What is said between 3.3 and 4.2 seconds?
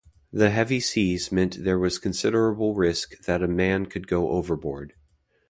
a man could